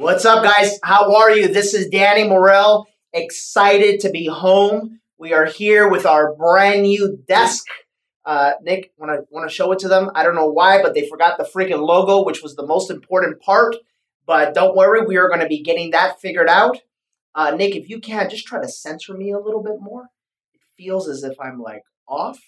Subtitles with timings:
[0.00, 0.78] What's up, guys?
[0.82, 1.48] How are you?
[1.48, 2.86] This is Danny Morel.
[3.12, 5.00] Excited to be home.
[5.18, 7.66] We are here with our brand new desk.
[8.24, 10.10] Uh, Nick, want to want to show it to them?
[10.14, 13.42] I don't know why, but they forgot the freaking logo, which was the most important
[13.42, 13.76] part.
[14.24, 16.78] But don't worry, we are going to be getting that figured out.
[17.34, 20.04] Uh, Nick, if you can, just try to censor me a little bit more.
[20.54, 22.38] It feels as if I'm like off.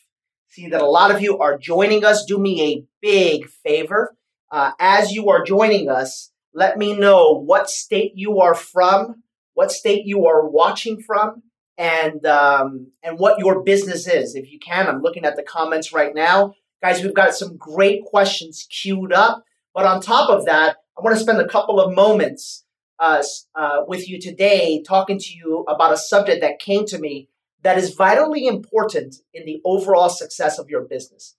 [0.48, 2.24] See that a lot of you are joining us.
[2.24, 4.16] Do me a big favor.
[4.50, 9.22] Uh, as you are joining us, let me know what state you are from,
[9.54, 11.42] what state you are watching from,
[11.78, 14.34] and um, and what your business is.
[14.34, 17.02] If you can, I'm looking at the comments right now, guys.
[17.02, 19.44] We've got some great questions queued up.
[19.74, 22.64] But on top of that, I want to spend a couple of moments
[22.98, 23.22] uh,
[23.54, 27.28] uh, with you today, talking to you about a subject that came to me
[27.62, 31.36] that is vitally important in the overall success of your business.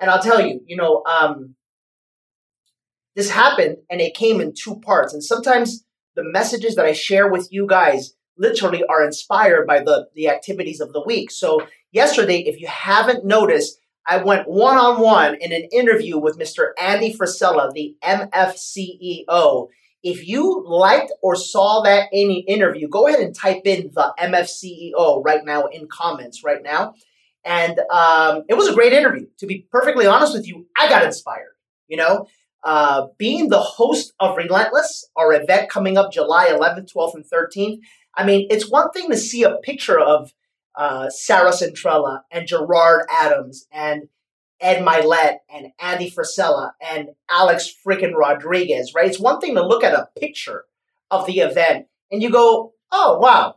[0.00, 1.54] And I'll tell you, you know, um,
[3.14, 5.12] this happened and it came in two parts.
[5.12, 5.84] And sometimes
[6.14, 10.80] the messages that I share with you guys literally are inspired by the, the activities
[10.80, 11.30] of the week.
[11.30, 16.38] So, yesterday, if you haven't noticed, I went one on one in an interview with
[16.38, 16.72] Mr.
[16.80, 19.68] Andy Frisella, the MF CEO.
[20.02, 24.48] If you liked or saw that any interview, go ahead and type in the MF
[24.48, 26.94] CEO right now in comments right now.
[27.44, 29.26] And um, it was a great interview.
[29.38, 31.54] To be perfectly honest with you, I got inspired.
[31.86, 32.26] You know,
[32.64, 37.78] uh, being the host of Relentless, our event coming up July 11th, 12th, and 13th.
[38.14, 40.32] I mean, it's one thing to see a picture of
[40.76, 44.08] uh, Sarah Centrella and Gerard Adams and
[44.60, 49.08] Ed Mylett and Andy Frisella and Alex freaking Rodriguez, right?
[49.08, 50.64] It's one thing to look at a picture
[51.10, 53.56] of the event and you go, oh, wow,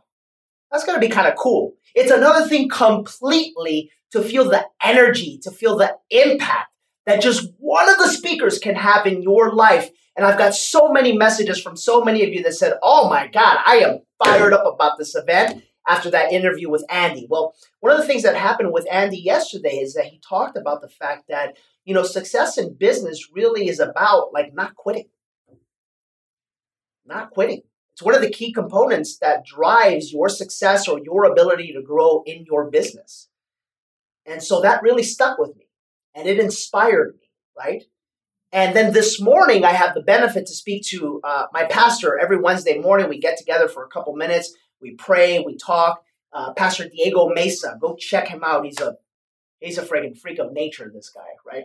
[0.70, 1.74] that's going to be kind of cool.
[1.94, 6.70] It's another thing completely to feel the energy, to feel the impact
[7.06, 9.88] that just one of the speakers can have in your life.
[10.16, 13.28] And I've got so many messages from so many of you that said, Oh my
[13.28, 17.26] God, I am fired up about this event after that interview with Andy.
[17.30, 20.82] Well, one of the things that happened with Andy yesterday is that he talked about
[20.82, 25.08] the fact that, you know, success in business really is about like not quitting.
[27.06, 27.62] Not quitting.
[27.92, 32.22] It's one of the key components that drives your success or your ability to grow
[32.26, 33.28] in your business.
[34.26, 35.65] And so that really stuck with me
[36.16, 37.84] and it inspired me, right?
[38.50, 42.38] And then this morning, I have the benefit to speak to uh, my pastor every
[42.38, 43.08] Wednesday morning.
[43.08, 46.02] We get together for a couple minutes, we pray, we talk.
[46.32, 48.64] Uh, pastor Diego Mesa, go check him out.
[48.64, 48.96] He's a
[49.60, 50.90] he's a friggin' freak of nature.
[50.92, 51.64] This guy, right?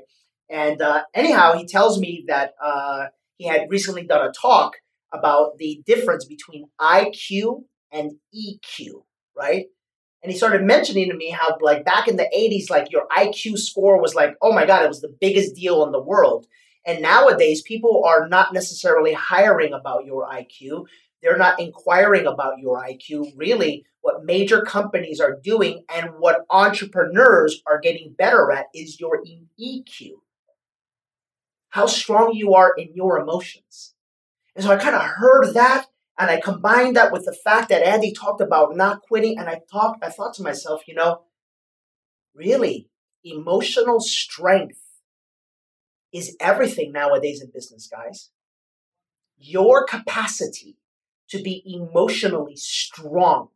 [0.49, 3.07] And uh, anyhow, he tells me that uh,
[3.37, 4.73] he had recently done a talk
[5.13, 9.03] about the difference between IQ and EQ,
[9.35, 9.65] right?
[10.23, 13.57] And he started mentioning to me how like back in the 80s like your iq
[13.57, 16.47] score was like oh my god it was the biggest deal in the world.
[16.83, 20.85] And nowadays people are not necessarily hiring about your iq
[21.21, 27.61] they're not inquiring about your iq really what major companies are doing and what entrepreneurs
[27.67, 29.21] are getting better at is your
[29.59, 30.11] eq
[31.69, 33.93] how strong you are in your emotions.
[34.55, 35.85] And so i kind of heard that
[36.21, 39.39] and I combined that with the fact that Andy talked about not quitting.
[39.39, 41.23] And I thought, I thought to myself, you know,
[42.35, 42.89] really,
[43.23, 44.77] emotional strength
[46.13, 48.29] is everything nowadays in business, guys.
[49.35, 50.77] Your capacity
[51.29, 53.47] to be emotionally strong,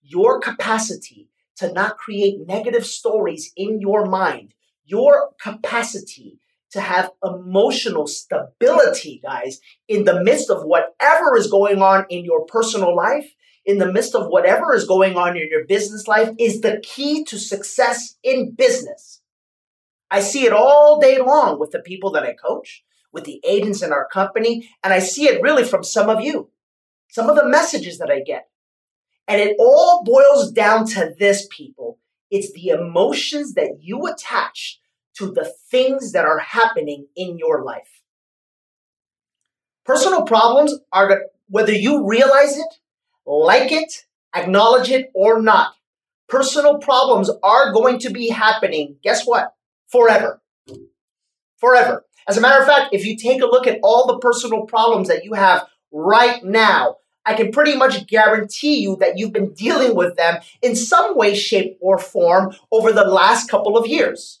[0.00, 4.54] your capacity to not create negative stories in your mind,
[4.86, 6.38] your capacity
[6.74, 12.44] to have emotional stability, guys, in the midst of whatever is going on in your
[12.46, 13.32] personal life,
[13.64, 17.22] in the midst of whatever is going on in your business life, is the key
[17.26, 19.20] to success in business.
[20.10, 22.82] I see it all day long with the people that I coach,
[23.12, 26.50] with the agents in our company, and I see it really from some of you,
[27.08, 28.48] some of the messages that I get.
[29.28, 32.00] And it all boils down to this, people.
[32.32, 34.80] It's the emotions that you attach
[35.14, 38.02] to the things that are happening in your life.
[39.84, 42.80] Personal problems are whether you realize it,
[43.26, 45.74] like it, acknowledge it, or not.
[46.28, 49.54] Personal problems are going to be happening, guess what?
[49.88, 50.40] Forever.
[51.58, 52.04] Forever.
[52.26, 55.08] As a matter of fact, if you take a look at all the personal problems
[55.08, 56.96] that you have right now,
[57.26, 61.34] I can pretty much guarantee you that you've been dealing with them in some way,
[61.34, 64.40] shape, or form over the last couple of years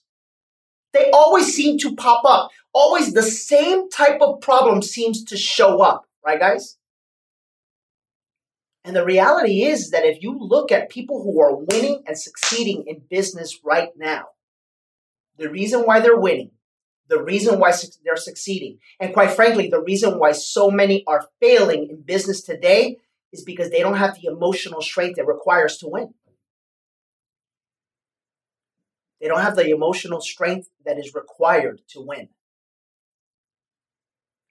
[0.94, 2.50] they always seem to pop up.
[2.72, 6.78] Always the same type of problem seems to show up, right, guys?
[8.84, 12.84] And the reality is that if you look at people who are winning and succeeding
[12.86, 14.24] in business right now,
[15.36, 16.50] the reason why they're winning
[17.08, 17.72] the reason why
[18.04, 22.98] they're succeeding, and quite frankly, the reason why so many are failing in business today
[23.32, 26.14] is because they don't have the emotional strength it requires to win.
[29.24, 32.28] They don't have the emotional strength that is required to win.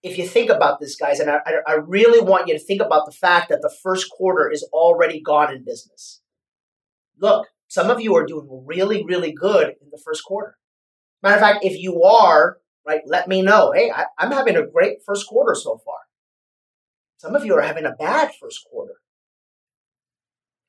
[0.02, 3.06] If you think about this, guys, and I, I really want you to think about
[3.06, 6.22] the fact that the first quarter is already gone in business.
[7.20, 10.58] Look, some of you are doing really, really good in the first quarter.
[11.22, 13.74] Matter of fact, if you are, right, let me know.
[13.74, 16.00] Hey, I, I'm having a great first quarter so far.
[17.18, 18.96] Some of you are having a bad first quarter.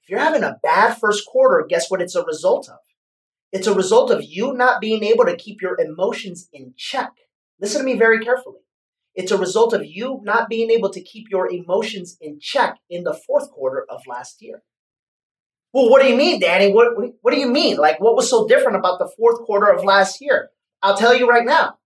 [0.03, 2.81] If you're having a bad first quarter, guess what it's a result of?
[3.55, 7.13] It's a result of you not being able to keep your emotions in check.
[7.61, 8.59] Listen to me very carefully.
[9.15, 13.05] It's a result of you not being able to keep your emotions in check in
[13.05, 14.65] the fourth quarter of last year.
[15.73, 16.73] Well, what do you mean, Danny?
[16.73, 17.77] What, what do you mean?
[17.77, 20.51] Like, what was so different about the fourth quarter of last year?
[20.83, 21.79] I'll tell you right now.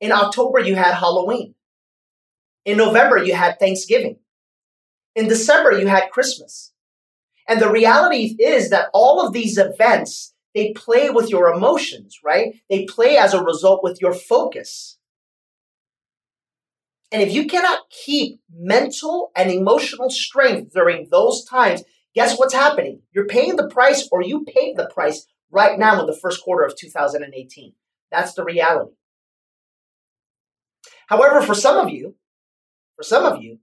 [0.00, 1.54] In October, you had Halloween.
[2.64, 4.20] In November, you had Thanksgiving.
[5.14, 6.72] In December, you had Christmas.
[7.46, 12.60] And the reality is that all of these events, they play with your emotions, right?
[12.68, 14.98] They play as a result with your focus.
[17.12, 23.02] And if you cannot keep mental and emotional strength during those times, guess what's happening?
[23.12, 26.64] You're paying the price or you paid the price right now in the first quarter
[26.64, 27.74] of 2018.
[28.10, 28.96] That's the reality.
[31.06, 32.16] However, for some of you,
[32.96, 33.60] for some of you,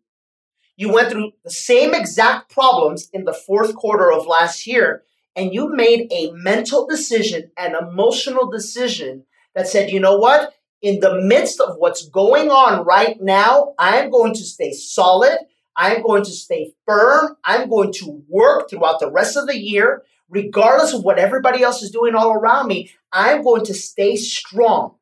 [0.77, 5.03] you went through the same exact problems in the fourth quarter of last year,
[5.35, 10.53] and you made a mental decision, an emotional decision that said, you know what?
[10.81, 15.37] In the midst of what's going on right now, I'm going to stay solid.
[15.75, 17.35] I'm going to stay firm.
[17.43, 21.81] I'm going to work throughout the rest of the year, regardless of what everybody else
[21.81, 22.91] is doing all around me.
[23.11, 24.95] I'm going to stay strong.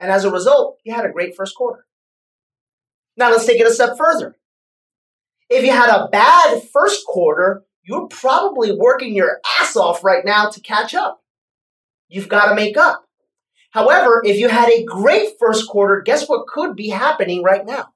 [0.00, 1.86] And as a result, you had a great first quarter.
[3.16, 4.36] Now let's take it a step further.
[5.48, 10.50] If you had a bad first quarter, you're probably working your ass off right now
[10.50, 11.22] to catch up.
[12.08, 13.04] You've got to make up.
[13.70, 17.90] However, if you had a great first quarter, guess what could be happening right now?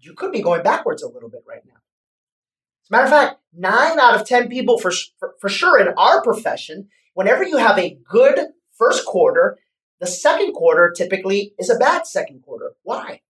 [0.00, 1.74] You could be going backwards a little bit right now.
[1.74, 5.94] As a matter of fact, nine out of 10 people, for, for, for sure in
[5.96, 9.58] our profession, whenever you have a good first quarter,
[10.00, 12.72] the second quarter typically is a bad second quarter.
[12.82, 13.20] Why?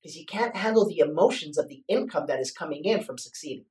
[0.00, 3.64] Because you can't handle the emotions of the income that is coming in from succeeding.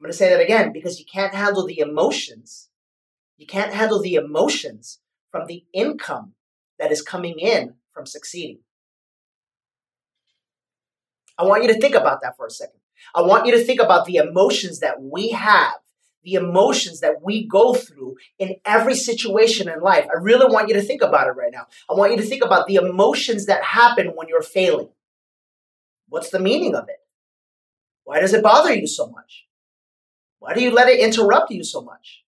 [0.00, 2.70] I'm going to say that again because you can't handle the emotions.
[3.36, 5.00] You can't handle the emotions
[5.30, 6.32] from the income
[6.78, 8.60] that is coming in from succeeding.
[11.38, 12.80] I want you to think about that for a second.
[13.14, 15.74] I want you to think about the emotions that we have
[16.22, 20.06] the emotions that we go through in every situation in life.
[20.14, 21.66] I really want you to think about it right now.
[21.88, 24.90] I want you to think about the emotions that happen when you're failing.
[26.08, 26.98] What's the meaning of it?
[28.04, 29.46] Why does it bother you so much?
[30.40, 32.24] Why do you let it interrupt you so much?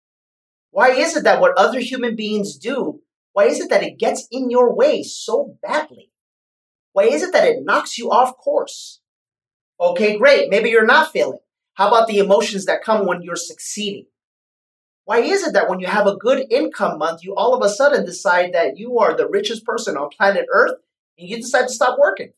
[0.69, 3.01] Why is it that what other human beings do,
[3.33, 6.11] why is it that it gets in your way so badly?
[6.93, 8.99] Why is it that it knocks you off course?
[9.79, 10.49] Okay, great.
[10.49, 11.39] Maybe you're not failing.
[11.73, 14.05] How about the emotions that come when you're succeeding?
[15.05, 17.73] Why is it that when you have a good income month, you all of a
[17.73, 20.75] sudden decide that you are the richest person on planet Earth
[21.17, 22.33] and you decide to stop working?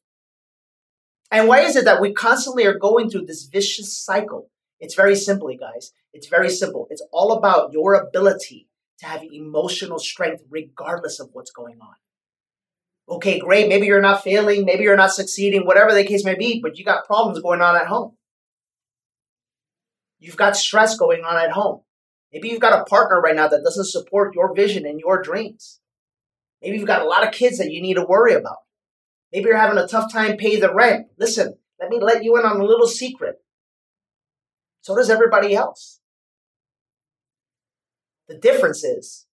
[1.32, 4.50] And why is it that we constantly are going through this vicious cycle?
[4.84, 5.94] It's very simple, guys.
[6.12, 6.88] It's very simple.
[6.90, 8.68] It's all about your ability
[9.00, 11.96] to have emotional strength regardless of what's going on.
[13.08, 13.70] Okay, great.
[13.70, 14.66] Maybe you're not failing.
[14.66, 17.78] Maybe you're not succeeding, whatever the case may be, but you got problems going on
[17.78, 18.18] at home.
[20.20, 21.80] You've got stress going on at home.
[22.34, 25.80] Maybe you've got a partner right now that doesn't support your vision and your dreams.
[26.62, 28.58] Maybe you've got a lot of kids that you need to worry about.
[29.32, 31.08] Maybe you're having a tough time paying the rent.
[31.18, 33.40] Listen, let me let you in on a little secret.
[34.84, 36.02] So does everybody else.
[38.28, 39.28] The difference is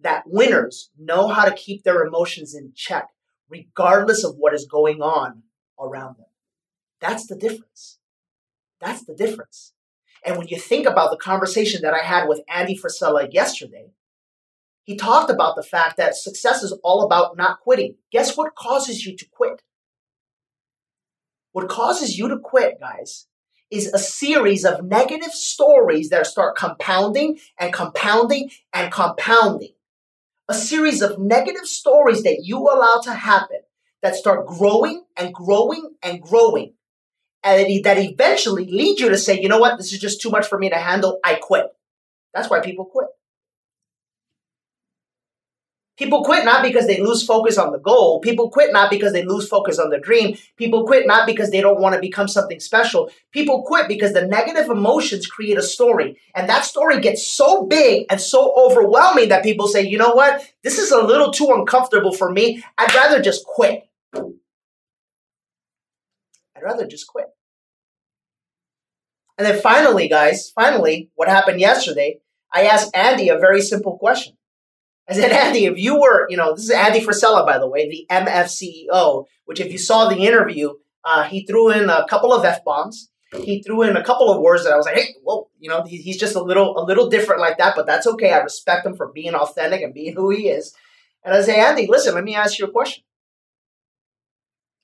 [0.00, 3.08] that winners know how to keep their emotions in check,
[3.48, 5.44] regardless of what is going on
[5.80, 6.26] around them.
[7.00, 7.98] That's the difference.
[8.80, 9.72] That's the difference.
[10.24, 13.92] And when you think about the conversation that I had with Andy Frisella yesterday,
[14.82, 17.98] he talked about the fact that success is all about not quitting.
[18.10, 19.62] Guess what causes you to quit?
[21.52, 23.28] What causes you to quit, guys,
[23.70, 29.72] is a series of negative stories that start compounding and compounding and compounding.
[30.48, 33.60] A series of negative stories that you allow to happen
[34.02, 36.72] that start growing and growing and growing
[37.44, 40.46] and that eventually lead you to say, you know what, this is just too much
[40.46, 41.20] for me to handle.
[41.24, 41.66] I quit.
[42.34, 43.08] That's why people quit.
[45.98, 48.20] People quit not because they lose focus on the goal.
[48.20, 50.36] People quit not because they lose focus on the dream.
[50.56, 53.10] People quit not because they don't want to become something special.
[53.32, 56.16] People quit because the negative emotions create a story.
[56.36, 60.48] And that story gets so big and so overwhelming that people say, you know what?
[60.62, 62.62] This is a little too uncomfortable for me.
[62.78, 63.82] I'd rather just quit.
[64.14, 64.32] I'd
[66.62, 67.26] rather just quit.
[69.36, 72.20] And then finally, guys, finally, what happened yesterday,
[72.52, 74.37] I asked Andy a very simple question.
[75.08, 77.88] I said, Andy, if you were, you know, this is Andy Frisella, by the way,
[77.88, 80.74] the MF CEO, which if you saw the interview,
[81.04, 83.10] uh, he threw in a couple of F bombs.
[83.42, 85.82] He threw in a couple of words that I was like, hey, well, you know,
[85.84, 88.32] he, he's just a little, a little different like that, but that's okay.
[88.32, 90.74] I respect him for being authentic and being who he is.
[91.24, 93.04] And I say, Andy, listen, let me ask you a question.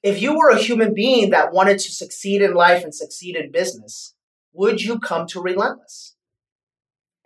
[0.02, 3.50] If you were a human being that wanted to succeed in life and succeed in
[3.50, 4.14] business,
[4.52, 6.16] would you come to Relentless?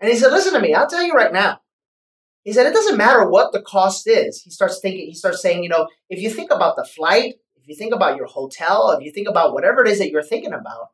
[0.01, 1.61] And he said, listen to me, I'll tell you right now
[2.45, 4.43] he said, it doesn't matter what the cost is.
[4.43, 7.67] He starts thinking, he starts saying, you know, if you think about the flight, if
[7.67, 10.53] you think about your hotel, if you think about whatever it is that you're thinking
[10.53, 10.89] about,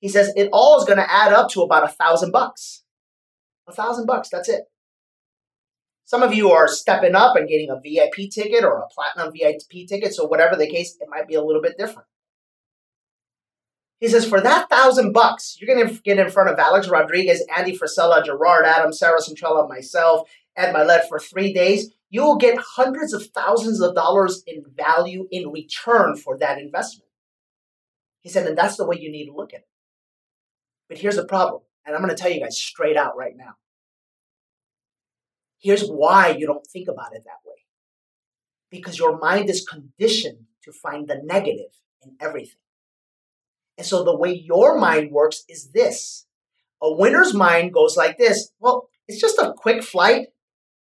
[0.00, 2.82] he says it all is going to add up to about a thousand bucks.
[3.66, 4.64] A thousand bucks, that's it.
[6.04, 9.86] Some of you are stepping up and getting a VIP ticket or a platinum VIP
[9.86, 12.08] ticket, so whatever the case, it might be a little bit different.
[14.00, 17.44] He says, for that thousand bucks, you're going to get in front of Alex Rodriguez,
[17.54, 20.28] Andy Frisella, Gerard Adams, Sarah Centrella, myself,
[20.58, 25.28] Ed Mylett for three days, you will get hundreds of thousands of dollars in value
[25.30, 27.08] in return for that investment.
[28.20, 29.68] He said, and that's the way you need to look at it.
[30.88, 33.54] But here's the problem, and I'm going to tell you guys straight out right now.
[35.60, 37.54] Here's why you don't think about it that way.
[38.70, 41.70] Because your mind is conditioned to find the negative
[42.02, 42.60] in everything.
[43.76, 46.26] And so the way your mind works is this.
[46.82, 48.50] A winner's mind goes like this.
[48.58, 50.28] Well, it's just a quick flight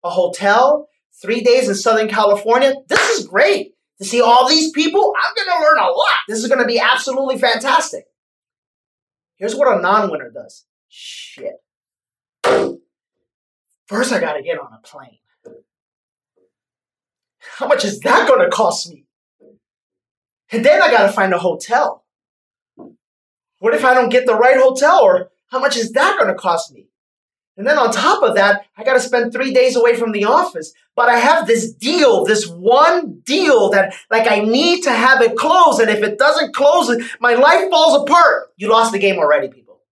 [0.04, 0.88] a hotel,
[1.20, 2.74] three days in Southern California.
[2.88, 3.72] This is great.
[3.98, 6.18] To see all these people, I'm going to learn a lot.
[6.26, 8.04] This is going to be absolutely fantastic.
[9.36, 11.54] Here's what a non winner does shit.
[12.42, 15.18] First, I got to get on a plane.
[17.38, 19.06] How much is that going to cost me?
[20.52, 22.04] And then I got to find a hotel.
[23.58, 25.00] What if I don't get the right hotel?
[25.02, 26.89] Or how much is that going to cost me?
[27.60, 30.24] And then on top of that, I got to spend three days away from the
[30.24, 30.72] office.
[30.96, 35.36] But I have this deal, this one deal that like I need to have it
[35.36, 35.78] close.
[35.78, 36.90] And if it doesn't close,
[37.20, 38.44] my life falls apart.
[38.56, 39.82] You lost the game already, people.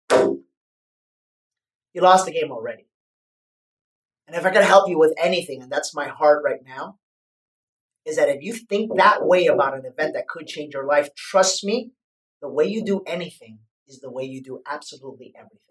[1.93, 2.87] You lost the game already.
[4.27, 6.97] And if I can help you with anything, and that's my heart right now,
[8.07, 11.15] is that if you think that way about an event that could change your life,
[11.15, 11.91] trust me,
[12.41, 15.68] the way you do anything is the way you do absolutely everything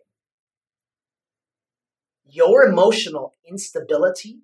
[2.29, 4.39] your emotional instability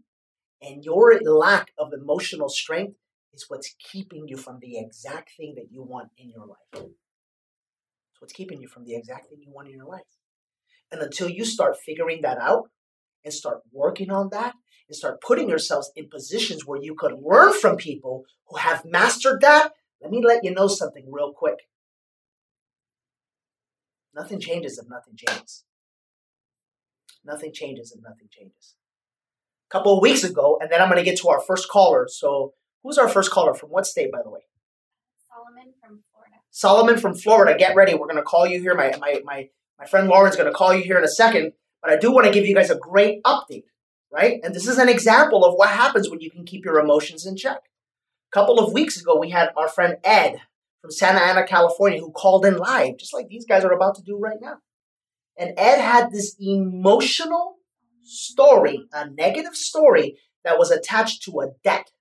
[0.62, 2.96] and your lack of emotional strength
[3.34, 6.58] is what's keeping you from the exact thing that you want in your life.
[6.74, 10.02] It's what's keeping you from the exact thing you want in your life.
[10.92, 12.70] And until you start figuring that out
[13.25, 14.54] and start working on that
[14.88, 19.42] and start putting yourselves in positions where you could learn from people who have mastered
[19.42, 19.72] that,
[20.02, 21.58] let me let you know something real quick.
[24.16, 25.63] Nothing changes if nothing changes
[27.25, 28.75] nothing changes and nothing changes.
[29.70, 32.08] A couple of weeks ago, and then I'm going to get to our first caller.
[32.10, 32.53] So,
[32.84, 33.53] who's our first caller?
[33.53, 34.42] From what state, by the way?
[35.30, 36.36] Solomon from Florida.
[36.51, 37.58] Solomon from Florida.
[37.58, 37.94] Get ready.
[37.94, 38.75] We're going to call you here.
[38.75, 39.50] My, my, my,
[39.80, 41.53] my friend Lauren's going to call you here in a second.
[41.82, 43.65] But I do want to give you guys a great update,
[44.12, 44.39] right?
[44.42, 47.36] And this is an example of what happens when you can keep your emotions in
[47.36, 47.58] check.
[47.58, 50.38] A couple of weeks ago, we had our friend Ed
[50.82, 54.01] from Santa Ana, California, who called in live, just like these guys are about to
[54.01, 54.58] do right now.
[55.38, 57.58] And Ed had this emotional
[58.04, 61.92] story, a negative story that was attached to a debt.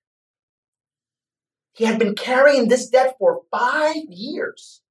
[1.73, 4.81] He had been carrying this debt for five years.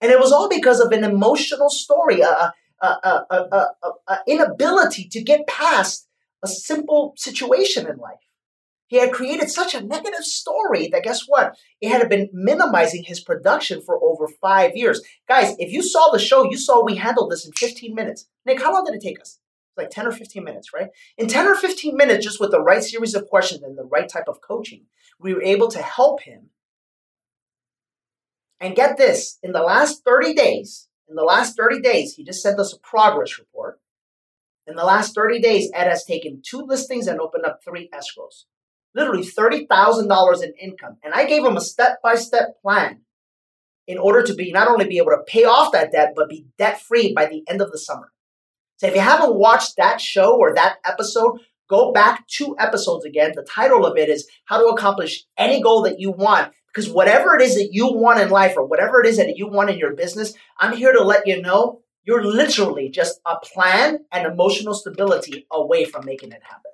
[0.00, 3.66] And it was all because of an emotional story, a, a, a,
[4.08, 6.08] a, inability to get past
[6.42, 8.29] a simple situation in life.
[8.90, 11.56] He had created such a negative story that guess what?
[11.80, 15.00] It had been minimizing his production for over five years.
[15.28, 18.26] Guys, if you saw the show, you saw we handled this in 15 minutes.
[18.44, 19.38] Nick, how long did it take us?
[19.76, 20.88] Like 10 or 15 minutes, right?
[21.16, 24.08] In 10 or 15 minutes, just with the right series of questions and the right
[24.08, 24.86] type of coaching,
[25.20, 26.50] we were able to help him.
[28.58, 32.42] And get this, in the last 30 days, in the last 30 days, he just
[32.42, 33.78] sent us a progress report.
[34.66, 38.46] In the last 30 days, Ed has taken two listings and opened up three escrows
[38.94, 40.96] literally $30,000 in income.
[41.02, 43.00] And I gave him a step by step plan
[43.86, 46.46] in order to be not only be able to pay off that debt, but be
[46.58, 48.12] debt free by the end of the summer.
[48.76, 53.32] So if you haven't watched that show or that episode, Go back two episodes again.
[53.36, 56.52] The title of it is How to Accomplish Any Goal That You Want.
[56.66, 59.46] Because whatever it is that you want in life or whatever it is that you
[59.46, 64.00] want in your business, I'm here to let you know you're literally just a plan
[64.10, 66.72] and emotional stability away from making it happen.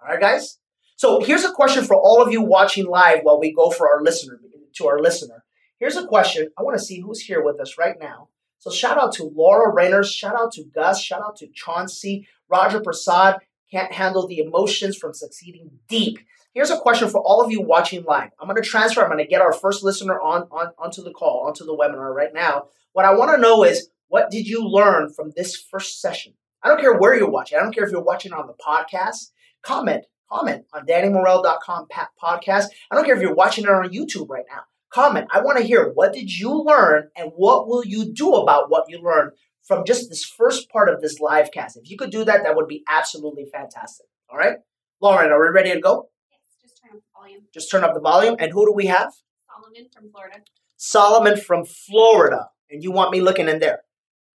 [0.00, 0.58] All right, guys?
[0.96, 4.02] So here's a question for all of you watching live while we go for our
[4.02, 4.40] listener
[4.74, 5.44] to our listener.
[5.78, 6.48] Here's a question.
[6.56, 8.28] I want to see who's here with us right now.
[8.58, 12.80] So shout out to Laura Reyners, shout out to Gus, shout out to Chauncey, Roger
[12.80, 13.40] Prasad,
[13.72, 16.20] can't handle the emotions from succeeding deep.
[16.54, 18.30] Here's a question for all of you watching live.
[18.38, 21.12] I'm going to transfer, I'm going to get our first listener on, on onto the
[21.12, 22.66] call, onto the webinar right now.
[22.92, 26.34] What I want to know is what did you learn from this first session?
[26.62, 27.58] I don't care where you're watching.
[27.58, 29.30] I don't care if you're watching on the podcast.
[29.62, 31.86] Comment, comment on DannyMorel.com
[32.22, 32.66] podcast.
[32.90, 34.62] I don't care if you're watching it on YouTube right now.
[34.92, 35.26] Comment.
[35.30, 38.84] I want to hear what did you learn and what will you do about what
[38.88, 39.32] you learned
[39.66, 41.76] from just this first part of this live cast.
[41.76, 44.06] If you could do that, that would be absolutely fantastic.
[44.30, 44.56] All right?
[45.00, 46.10] Lauren, are we ready to go?
[46.30, 47.42] Yes, just turn up the volume.
[47.54, 48.36] Just turn up the volume.
[48.38, 49.12] And who do we have?
[49.48, 50.36] Solomon from Florida.
[50.76, 52.48] Solomon from Florida.
[52.70, 53.80] And you want me looking in there?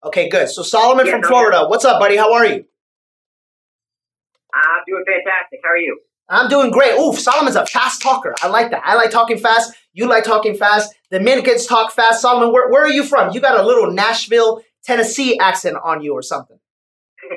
[0.04, 0.48] Okay, good.
[0.50, 2.16] So Solomon yeah, from Florida, what's up, buddy?
[2.16, 2.64] How are you?
[4.86, 5.60] I'm doing fantastic.
[5.62, 5.98] How are you?
[6.28, 6.98] I'm doing great.
[6.98, 8.34] Oof, Solomon's a fast talker.
[8.40, 8.82] I like that.
[8.84, 9.74] I like talking fast.
[9.92, 10.94] You like talking fast.
[11.10, 12.22] The Dominicans talk fast.
[12.22, 13.32] Solomon, where, where are you from?
[13.34, 16.58] You got a little Nashville, Tennessee accent on you or something.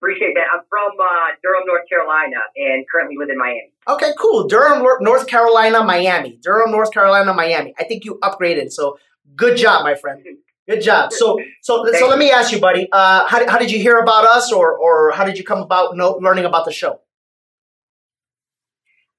[0.00, 0.44] Appreciate that.
[0.52, 3.72] I'm from uh, Durham, North Carolina, and currently live in Miami.
[3.88, 4.46] Okay, cool.
[4.46, 6.38] Durham, North Carolina, Miami.
[6.42, 7.74] Durham, North Carolina, Miami.
[7.78, 8.98] I think you upgraded, so
[9.34, 10.22] good job, my friend.
[10.70, 11.12] Good job.
[11.12, 12.86] So, so, so let me ask you, buddy.
[12.92, 15.96] Uh, how, how did you hear about us, or, or how did you come about
[15.96, 17.02] know, learning about the show?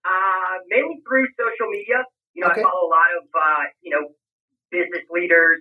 [0.08, 2.08] Uh, mainly through social media.
[2.31, 2.62] You know, okay.
[2.62, 4.15] I follow a lot of uh, you know
[4.72, 5.60] business leaders,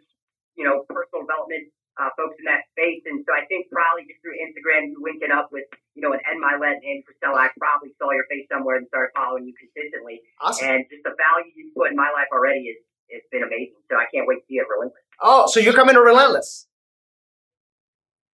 [0.55, 4.23] you know, personal development uh, folks in that space, and so I think probably just
[4.23, 5.67] through Instagram, you linking up with
[5.99, 8.87] you know an Ed Mylett and Andy Frisella, I probably saw your face somewhere and
[8.87, 10.23] started following you consistently.
[10.39, 10.71] Awesome.
[10.71, 12.79] And just the value you put in my life already is
[13.11, 13.83] it's been amazing.
[13.91, 15.03] So I can't wait to see it relentless.
[15.21, 16.67] Oh, so you're coming to Relentless?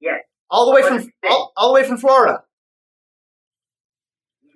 [0.00, 0.20] Yes.
[0.50, 2.42] All the way from all, all, the way from Florida.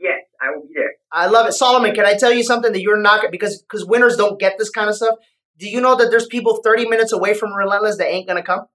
[0.00, 0.92] Yes, I will be there.
[1.10, 1.94] I love it, Solomon.
[1.94, 4.88] Can I tell you something that you're not because because winners don't get this kind
[4.88, 5.16] of stuff?
[5.58, 8.66] Do you know that there's people 30 minutes away from Relentless that ain't gonna come?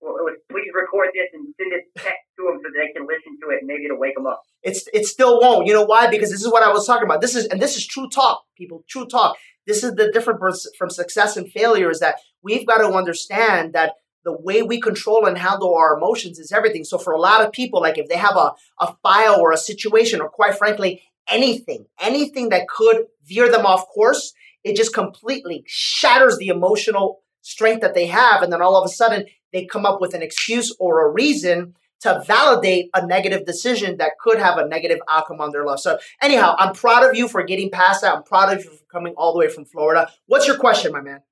[0.00, 0.16] Well,
[0.50, 3.58] please record this and send it text to them so they can listen to it
[3.60, 4.42] and maybe it'll wake them up.
[4.62, 5.66] It's it still won't.
[5.66, 6.08] You know why?
[6.08, 7.20] Because this is what I was talking about.
[7.20, 8.84] This is and this is true talk, people.
[8.88, 9.36] True talk.
[9.66, 13.94] This is the difference from success and failure is that we've got to understand that
[14.24, 16.84] the way we control and handle our emotions is everything.
[16.84, 19.56] So for a lot of people, like if they have a, a file or a
[19.56, 24.32] situation, or quite frankly, anything, anything that could veer them off course,
[24.64, 28.42] it just completely shatters the emotional strength that they have.
[28.42, 31.76] And then all of a sudden they come up with an excuse or a reason
[32.00, 35.80] to validate a negative decision that could have a negative outcome on their life.
[35.80, 38.14] So, anyhow, I'm proud of you for getting past that.
[38.14, 40.10] I'm proud of you for coming all the way from Florida.
[40.26, 41.22] What's your question, my man?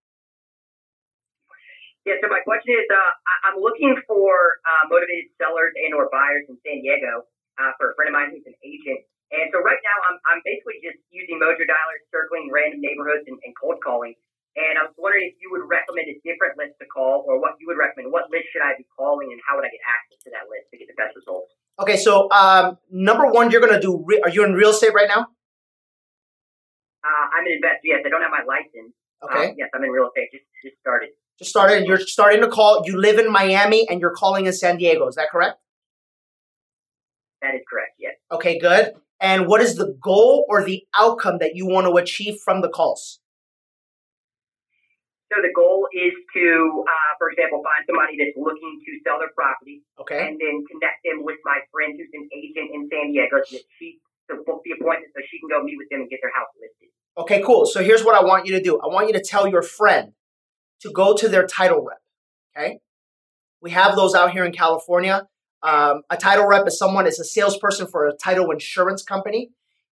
[2.04, 3.12] Yeah, so my question is, uh,
[3.48, 7.24] I'm looking for uh, motivated sellers and or buyers in San Diego
[7.56, 9.08] uh, for a friend of mine who's an agent.
[9.32, 13.40] And so right now, I'm, I'm basically just using Mojo Dialers, circling random neighborhoods and,
[13.40, 14.12] and cold calling.
[14.54, 17.58] And I was wondering if you would recommend a different list to call or what
[17.58, 18.14] you would recommend.
[18.14, 20.70] What list should I be calling and how would I get access to that list
[20.70, 21.52] to get the best results?
[21.80, 24.94] Okay, so um, number one, you're going to do, re- are you in real estate
[24.94, 25.26] right now?
[27.04, 28.02] Uh, I'm an investor, yes.
[28.06, 28.94] I don't have my license.
[29.22, 29.50] Okay.
[29.50, 30.28] Um, yes, I'm in real estate.
[30.32, 31.10] Just, just started.
[31.38, 32.82] Just started, and you're starting to call.
[32.84, 35.08] You live in Miami and you're calling in San Diego.
[35.08, 35.58] Is that correct?
[37.42, 38.14] That is correct, yes.
[38.30, 38.92] Okay, good.
[39.20, 42.68] And what is the goal or the outcome that you want to achieve from the
[42.68, 43.20] calls?
[45.34, 46.46] So the goal is to,
[46.86, 51.02] uh, for example, find somebody that's looking to sell their property, okay, and then connect
[51.02, 53.98] them with my friend who's an agent in San Diego, so she
[54.30, 56.48] to book the appointment so she can go meet with them and get their house
[56.54, 56.88] listed.
[57.18, 57.66] Okay, cool.
[57.66, 58.78] So here's what I want you to do.
[58.78, 60.12] I want you to tell your friend
[60.80, 61.98] to go to their title rep.
[62.56, 62.78] Okay,
[63.60, 65.26] we have those out here in California.
[65.64, 69.50] Um, a title rep is someone is a salesperson for a title insurance company,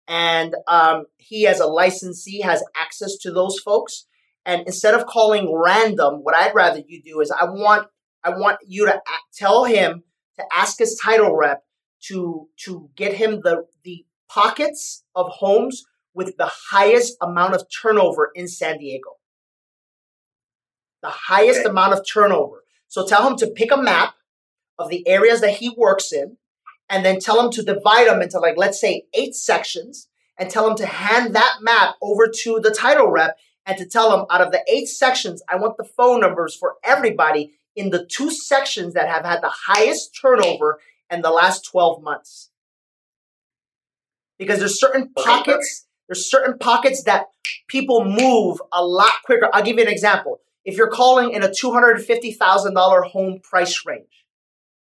[0.05, 4.05] and um, he, as a licensee, has access to those folks.
[4.45, 7.87] And instead of calling random, what I'd rather you do is I want
[8.23, 9.01] I want you to
[9.33, 10.03] tell him
[10.37, 11.63] to ask his title rep
[12.07, 18.31] to to get him the the pockets of homes with the highest amount of turnover
[18.33, 19.17] in San Diego.
[21.01, 21.69] The highest okay.
[21.69, 22.63] amount of turnover.
[22.87, 24.15] So tell him to pick a map
[24.77, 26.37] of the areas that he works in
[26.89, 30.69] and then tell him to divide them into like let's say eight sections and tell
[30.69, 33.37] him to hand that map over to the title rep
[33.69, 36.77] and to tell them out of the eight sections, I want the phone numbers for
[36.83, 40.79] everybody in the two sections that have had the highest turnover
[41.11, 42.49] in the last 12 months.
[44.39, 47.27] Because there's certain pockets, there's certain pockets that
[47.67, 49.51] people move a lot quicker.
[49.53, 50.39] I'll give you an example.
[50.65, 54.25] If you're calling in a $250,000 home price range,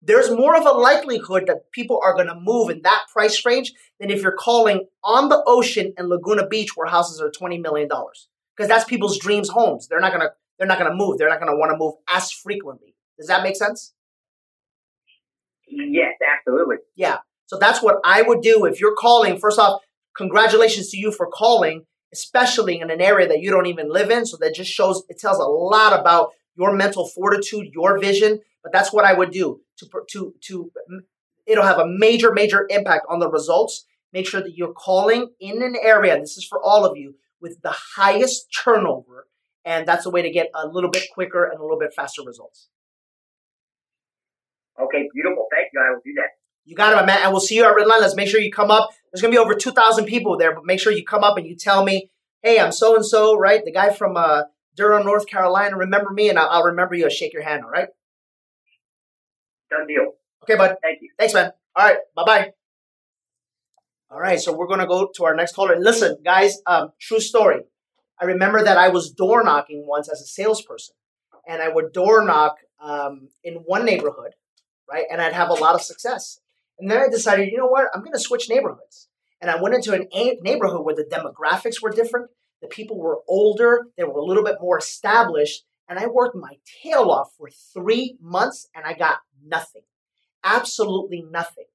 [0.00, 3.72] there's more of a likelihood that people are going to move in that price range
[3.98, 7.88] than if you're calling on the ocean in Laguna Beach where houses are $20 million.
[8.56, 9.88] Because that's people's dreams homes.
[9.88, 11.18] They're not going to they're not to move.
[11.18, 12.94] They're not going to want to move as frequently.
[13.18, 13.92] Does that make sense?
[15.68, 16.76] Yes, absolutely.
[16.94, 17.18] Yeah.
[17.46, 19.38] So that's what I would do if you're calling.
[19.38, 19.82] First off,
[20.16, 24.26] congratulations to you for calling, especially in an area that you don't even live in.
[24.26, 28.40] So that just shows, it tells a lot about your mental fortitude, your vision.
[28.62, 30.72] But that's what I would do to, to, to,
[31.46, 33.84] it'll have a major, major impact on the results.
[34.12, 37.62] Make sure that you're calling in an area, this is for all of you, with
[37.62, 39.26] the highest turnover.
[39.64, 42.22] And that's a way to get a little bit quicker and a little bit faster
[42.24, 42.68] results.
[44.80, 45.46] Okay, beautiful.
[45.50, 45.80] Thank you.
[45.80, 46.30] I will do that.
[46.64, 47.20] You got it, my man.
[47.22, 48.00] And we'll see you at Redline.
[48.00, 48.90] Let's make sure you come up.
[49.12, 51.46] There's going to be over 2,000 people there, but make sure you come up and
[51.46, 52.10] you tell me,
[52.42, 53.64] hey, I'm so and so, right?
[53.64, 54.42] The guy from uh,
[54.76, 57.04] Durham, North Carolina, remember me, and I'll, I'll remember you.
[57.04, 57.88] I'll shake your hand, all right?
[59.70, 60.12] Done deal.
[60.42, 60.76] Okay, bud.
[60.82, 61.10] Thank you.
[61.18, 61.52] Thanks, man.
[61.74, 62.52] All right, bye bye.
[64.08, 65.72] All right, so we're going to go to our next caller.
[65.72, 67.62] And listen, guys, um, true story.
[68.20, 70.94] I remember that I was door knocking once as a salesperson,
[71.46, 74.34] and I would door knock um, in one neighborhood,
[74.88, 75.04] right?
[75.10, 76.38] And I'd have a lot of success.
[76.78, 77.88] And then I decided, you know what?
[77.92, 79.08] I'm going to switch neighborhoods.
[79.40, 82.30] And I went into an a- neighborhood where the demographics were different.
[82.62, 83.86] The people were older.
[83.96, 85.64] They were a little bit more established.
[85.88, 89.82] And I worked my tail off for three months and I got nothing.
[90.42, 91.66] Absolutely nothing.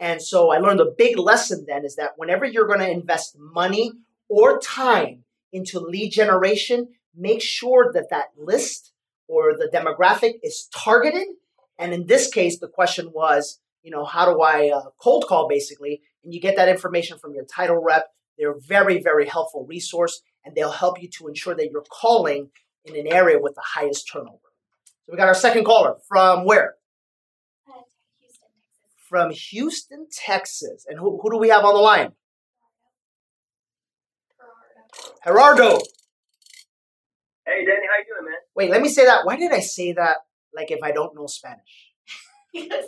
[0.00, 3.36] And so I learned a big lesson then is that whenever you're going to invest
[3.38, 3.92] money
[4.28, 8.92] or time into lead generation, make sure that that list
[9.28, 11.26] or the demographic is targeted.
[11.78, 15.48] And in this case, the question was, you know, how do I uh, cold call
[15.48, 16.00] basically?
[16.24, 18.06] And you get that information from your title rep.
[18.38, 22.50] They're a very, very helpful resource and they'll help you to ensure that you're calling
[22.86, 24.38] in an area with the highest turnover.
[25.04, 26.76] So we got our second caller from where?
[29.10, 29.30] Houston, Texas.
[29.30, 30.86] From Houston, Texas.
[30.88, 32.12] And who, who do we have on the line?
[35.24, 35.64] Gerardo.
[35.64, 35.84] Gerardo.
[37.46, 38.38] Hey, Danny, how you doing, man?
[38.54, 39.26] Wait, let me say that.
[39.26, 40.18] Why did I say that
[40.54, 41.92] like if I don't know Spanish?
[42.52, 42.86] Yes.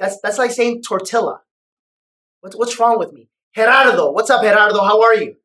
[0.00, 1.42] That's that's like saying tortilla.
[2.40, 3.28] What's what's wrong with me?
[3.54, 4.82] Gerardo, what's up, Gerardo?
[4.82, 5.36] How are you?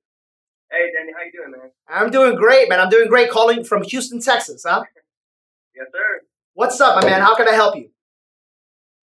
[0.71, 1.71] Hey, Danny, how you doing, man?
[1.89, 2.79] I'm doing great, man.
[2.79, 3.29] I'm doing great.
[3.29, 4.83] Calling from Houston, Texas, huh?
[5.75, 6.21] Yes, sir.
[6.53, 7.21] What's up, my man?
[7.21, 7.89] How can I help you?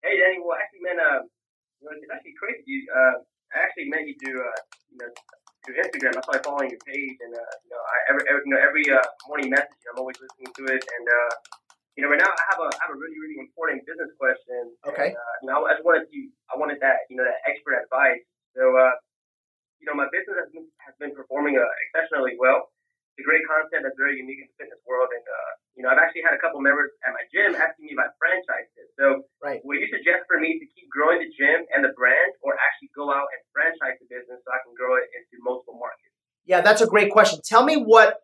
[0.04, 0.36] Hey, Danny.
[0.36, 1.24] Well, actually, man, uh,
[1.80, 2.60] you know, it's actually crazy.
[2.68, 3.24] You, uh,
[3.56, 4.60] I actually met you through, uh,
[4.92, 5.08] you know,
[5.64, 6.12] through Instagram.
[6.12, 8.84] I started following your page, and uh, you know, I every, every you know every
[8.92, 11.32] uh, morning message, I'm always listening to it, and uh,
[11.96, 14.76] you know, right now I have a I have a really really important business question.
[14.92, 15.08] Okay.
[15.08, 16.18] And, uh, you know, I just wanted to
[16.52, 18.20] I wanted that you know that expert advice.
[18.52, 19.00] So, uh,
[19.80, 22.68] you know, my business has been has been performing uh, exceptionally well.
[23.16, 25.90] It's a great concept that's very unique in the fitness world, and uh, you know,
[25.90, 28.90] I've actually had a couple members at my gym asking me if I franchise it.
[28.98, 29.62] So, Right.
[29.66, 32.90] would you suggest for me to keep growing the gym and the brand, or actually
[32.94, 36.14] go out and franchise the business so I can grow it into multiple markets?
[36.54, 37.42] Yeah, that's a great question.
[37.42, 38.22] Tell me what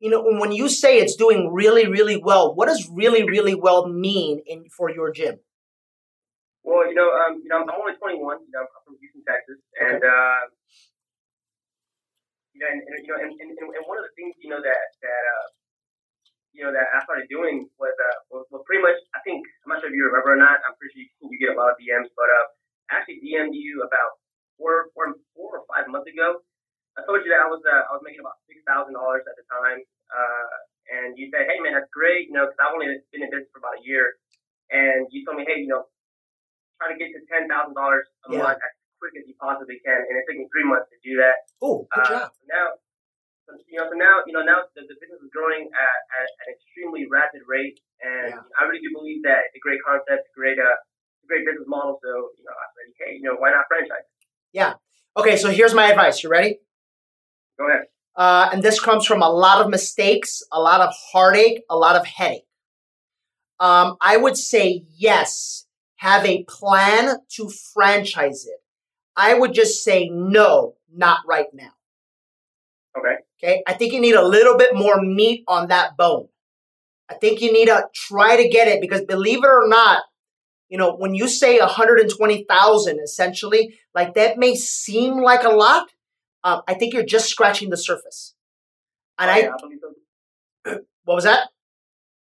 [0.00, 2.54] you know when you say it's doing really, really well.
[2.56, 5.44] What does really, really well mean in for your gym?
[6.64, 8.16] Well, you know, um, you know, I'm only 21.
[8.16, 10.40] You know, I'm from Houston, Texas, and uh,
[12.56, 14.62] you know, and, and you know, and, and, and one of the things you know
[14.64, 15.46] that that uh,
[16.56, 18.96] you know that I started doing was uh, was, was pretty much.
[19.12, 20.64] I think I'm not sure if you remember or not.
[20.64, 22.46] I'm pretty sure you, you get a lot of DMs, but uh,
[22.88, 24.16] I actually DM'd you about
[24.56, 26.40] four, four, four or five months ago.
[26.98, 29.38] I told you that I was uh, I was making about six thousand dollars at
[29.38, 29.78] the time,
[30.10, 30.54] uh,
[30.90, 33.46] and you said, "Hey man, that's great," you know, because I've only been in business
[33.54, 34.18] for about a year,
[34.74, 35.86] and you told me, "Hey, you know,
[36.82, 38.42] try to get to ten thousand dollars a Yeah.
[38.42, 41.14] month as quick as you possibly can," and it took me three months to do
[41.22, 41.46] that.
[41.62, 42.26] Oh, good Uh, job.
[42.34, 42.66] so now,
[43.46, 46.46] so, you know, so now, you know, now the, business is growing at, at an
[46.58, 48.58] extremely rapid rate, and Yeah.
[48.58, 50.76] I really do believe that it's a great concept, great, uh,
[51.30, 52.02] great business model.
[52.02, 54.06] So, you know, I said, hey, you know, why not franchise?
[54.52, 54.74] Yeah.
[55.16, 56.22] Okay, so here's my advice.
[56.22, 56.58] You ready?
[57.58, 57.86] Go ahead.
[58.16, 61.94] Uh, and this comes from a lot of mistakes, a lot of heartache, a lot
[61.96, 62.50] of headache.
[63.60, 68.60] Um, I would say yes, have a plan to franchise it.
[69.16, 71.72] I would just say no, not right now.
[72.96, 73.16] Okay.
[73.42, 73.62] Okay.
[73.66, 76.28] I think you need a little bit more meat on that bone.
[77.08, 80.02] I think you need to try to get it because believe it or not,
[80.68, 85.88] you know, when you say 120,000 essentially, like that may seem like a lot.
[86.44, 88.34] Um, I think you're just scratching the surface.
[89.18, 90.78] And Oh, I, yeah, I so.
[91.04, 91.48] what was that?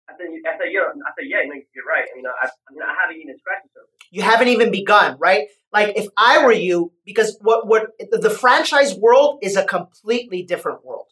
[0.10, 2.08] I said, I said, yeah, I said, yeah, you're right.
[2.08, 4.01] I mean, I, I, mean, I haven't even scratched the surface.
[4.12, 5.48] You haven't even begun, right?
[5.74, 10.86] Like if I were you, because what what the franchise world is a completely different
[10.86, 11.08] world.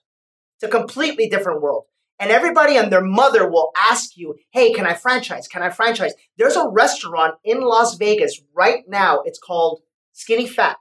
[0.57, 1.85] It's a completely different world.
[2.19, 5.47] And everybody and their mother will ask you, hey, can I franchise?
[5.47, 6.13] Can I franchise?
[6.37, 9.21] There's a restaurant in Las Vegas right now.
[9.23, 9.79] It's called
[10.11, 10.75] Skinny Fat.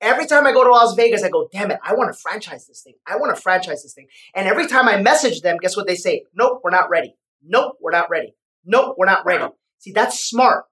[0.00, 2.66] Every time I go to Las Vegas, I go, damn it, I want to franchise
[2.66, 2.94] this thing.
[3.06, 4.06] I want to franchise this thing.
[4.34, 6.24] And every time I message them, guess what they say?
[6.34, 7.14] Nope, we're not ready.
[7.42, 8.34] Nope, we're not ready.
[8.64, 9.44] Nope, we're not ready.
[9.80, 10.64] See, that's smart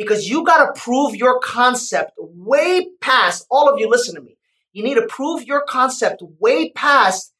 [0.00, 3.86] because you got to prove your concept way past all of you.
[3.86, 4.38] Listen to me.
[4.72, 7.34] You need to prove your concept way past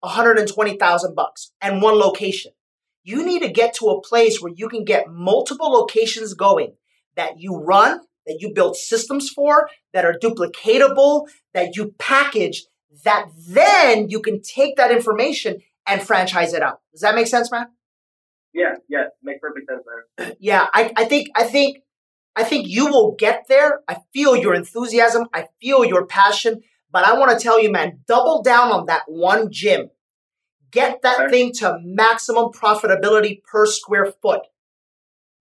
[0.00, 2.50] 120,000 bucks and one location.
[3.04, 6.74] You need to get to a place where you can get multiple locations going
[7.14, 12.64] that you run, that you build systems for, that are duplicatable, that you package,
[13.04, 16.80] that then you can take that information and franchise it out.
[16.90, 17.66] Does that make sense, man?
[18.52, 19.84] Yeah, yeah, makes perfect sense,
[20.18, 20.34] man.
[20.40, 21.84] Yeah, I, I think I think
[22.36, 23.80] I think you will get there.
[23.88, 25.26] I feel your enthusiasm.
[25.32, 26.62] I feel your passion.
[26.92, 29.90] But I want to tell you, man, double down on that one gym.
[30.70, 31.30] Get that okay.
[31.30, 34.42] thing to maximum profitability per square foot.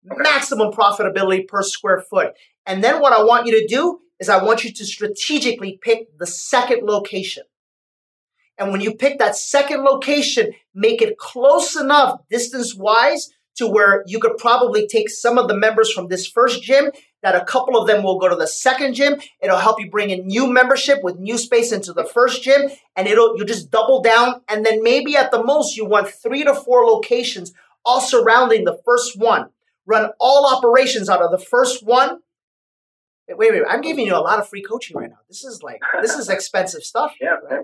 [0.10, 0.22] Okay.
[0.22, 2.34] Maximum profitability per square foot.
[2.66, 6.18] And then what I want you to do is I want you to strategically pick
[6.18, 7.44] the second location.
[8.58, 14.04] And when you pick that second location, make it close enough distance wise to where
[14.08, 17.78] you could probably take some of the members from this first gym that a couple
[17.78, 19.20] of them will go to the second gym.
[19.42, 23.08] It'll help you bring in new membership with new space into the first gym and
[23.08, 24.42] it'll, you just double down.
[24.50, 27.54] And then maybe at the most you want three to four locations
[27.86, 29.50] all surrounding the first one.
[29.86, 32.20] Run all operations out of the first one.
[33.28, 33.64] Wait, wait, wait.
[33.70, 35.20] I'm giving you a lot of free coaching right now.
[35.30, 37.14] This is like, this is expensive stuff.
[37.22, 37.36] Yeah.
[37.50, 37.62] Right?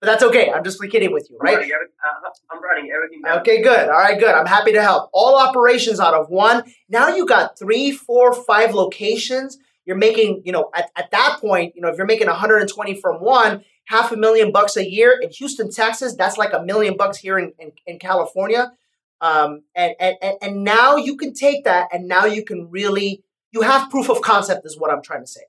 [0.00, 0.50] But that's okay.
[0.50, 1.54] I'm just kidding with you, right?
[1.54, 3.40] I'm writing, uh, I'm writing everything down.
[3.40, 3.88] Okay, good.
[3.88, 4.34] All right, good.
[4.34, 5.10] I'm happy to help.
[5.12, 6.64] All operations out of one.
[6.88, 9.58] Now you got three, four, five locations.
[9.84, 13.16] You're making, you know, at, at that point, you know, if you're making 120 from
[13.16, 17.18] one, half a million bucks a year in Houston, Texas, that's like a million bucks
[17.18, 18.72] here in, in, in California.
[19.20, 23.62] Um, and, and, and now you can take that and now you can really, you
[23.62, 25.42] have proof of concept is what I'm trying to say.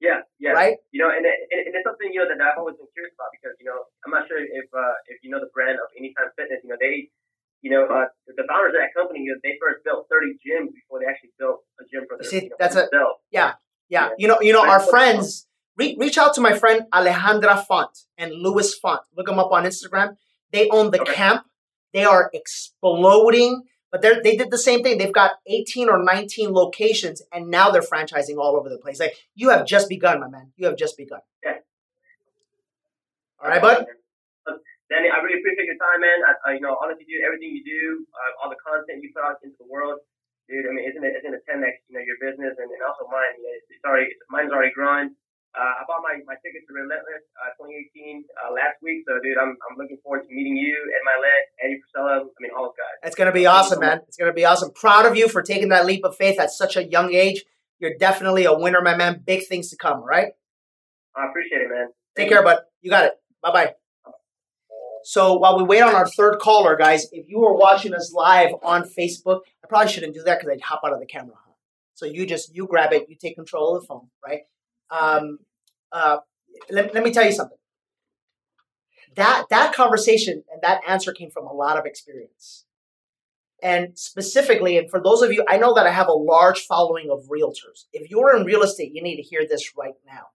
[0.00, 0.54] Yeah, yeah.
[0.54, 0.78] Right?
[0.94, 3.34] You know, and, it, and it's something, you know, that I've always been curious about
[3.34, 6.30] because, you know, I'm not sure if uh, if you know the brand of Anytime
[6.38, 7.10] Fitness, you know, they,
[7.62, 10.70] you know, uh, the founders of that company, you know, they first built 30 gyms
[10.70, 13.52] before they actually built a gym for their, See, you know, that's a, yeah, yeah,
[13.90, 14.08] yeah.
[14.18, 18.30] You know, you know, our friends, re- reach out to my friend Alejandra Font and
[18.30, 19.02] Louis Font.
[19.18, 20.14] Look them up on Instagram.
[20.52, 21.14] They own the okay.
[21.14, 21.42] camp.
[21.92, 23.66] They are exploding.
[23.90, 24.98] But they they did the same thing.
[24.98, 29.00] They've got 18 or 19 locations, and now they're franchising all over the place.
[29.00, 30.52] Like you have just begun, my man.
[30.56, 31.20] You have just begun.
[31.42, 31.64] Yeah.
[33.42, 33.86] All right, bud.
[34.88, 36.18] Danny, I really appreciate your time, man.
[36.24, 39.20] I, I you know, honestly, do everything you do, uh, all the content you put
[39.20, 40.00] out into the world,
[40.48, 40.64] dude.
[40.64, 43.36] I mean, isn't it, isn't it 10x, you know, your business and, and also mine.
[43.36, 45.12] You know, it's already, mine's already growing.
[45.56, 49.02] Uh, I bought my, my ticket to Relentless uh, 2018 uh, last week.
[49.08, 52.20] So, dude, I'm, I'm looking forward to meeting you, Ed Mylett, Andy Frisella.
[52.20, 53.08] I mean, all those guys.
[53.08, 54.00] It's going to be awesome, man.
[54.06, 54.70] It's going to be awesome.
[54.70, 57.44] Proud of you for taking that leap of faith at such a young age.
[57.80, 59.22] You're definitely a winner, my man.
[59.24, 60.32] Big things to come, right?
[61.16, 61.88] I appreciate it, man.
[62.16, 62.58] Take care, bud.
[62.82, 63.12] You got it.
[63.42, 63.74] Bye bye.
[65.04, 68.50] So while we wait on our third caller, guys, if you are watching us live
[68.62, 71.36] on Facebook, I probably shouldn't do that because I'd hop out of the camera.
[71.94, 74.42] So you just you grab it, you take control of the phone, right?
[74.90, 75.38] Um,
[75.92, 76.18] uh,
[76.70, 77.58] let, let me tell you something.
[79.16, 82.66] That that conversation and that answer came from a lot of experience.
[83.60, 87.10] And specifically, and for those of you, I know that I have a large following
[87.10, 87.86] of realtors.
[87.92, 90.26] If you're in real estate, you need to hear this right now.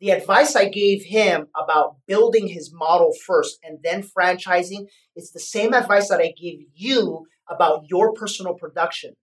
[0.00, 5.40] The advice I gave him about building his model first and then franchising is the
[5.40, 9.14] same advice that I give you about your personal production.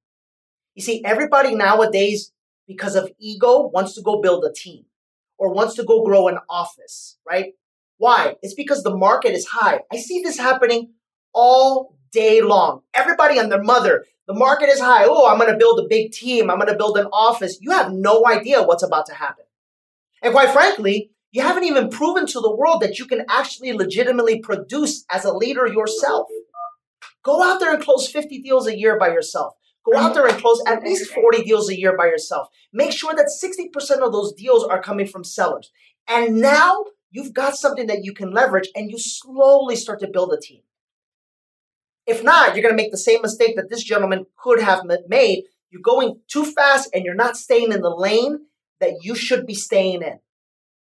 [0.76, 2.32] You see, everybody nowadays,
[2.72, 4.86] because of ego, wants to go build a team
[5.38, 7.54] or wants to go grow an office, right?
[7.98, 8.36] Why?
[8.42, 9.82] It's because the market is high.
[9.92, 10.94] I see this happening
[11.34, 12.82] all day long.
[12.94, 15.06] Everybody and their mother, the market is high.
[15.08, 16.50] Oh, I'm going to build a big team.
[16.50, 17.58] I'm going to build an office.
[17.62, 19.46] You have no idea what's about to happen.
[20.22, 24.40] And quite frankly, you haven't even proven to the world that you can actually legitimately
[24.40, 26.28] produce as a leader yourself.
[27.24, 29.54] Go out there and close 50 deals a year by yourself.
[29.86, 32.50] Go out there and close at least 40 deals a year by yourself.
[32.72, 35.72] Make sure that 60% of those deals are coming from sellers.
[36.08, 40.34] And now you've got something that you can leverage and you slowly start to build
[40.34, 40.62] a team.
[42.06, 45.44] If not, you're going to make the same mistake that this gentleman could have made.
[45.70, 48.48] You're going too fast and you're not staying in the lane
[48.80, 50.20] that you should be staying in.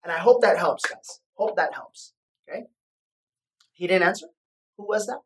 [0.02, 1.20] And I hope that helps, guys.
[1.34, 2.12] Hope that helps.
[2.48, 2.64] Okay.
[3.72, 4.26] He didn't answer.
[4.76, 5.20] Who was that?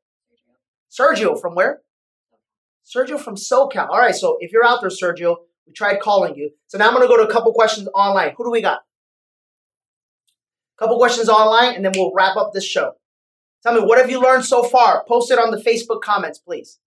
[0.90, 1.80] Sergio from where?
[2.84, 3.88] Sergio from SoCal.
[3.88, 6.50] All right, so if you're out there, Sergio, we tried calling you.
[6.66, 8.34] So now I'm going to go to a couple questions online.
[8.36, 8.80] Who do we got?
[10.78, 12.94] Couple questions online, and then we'll wrap up this show.
[13.62, 15.04] Tell me, what have you learned so far?
[15.08, 16.80] Post it on the Facebook comments, please.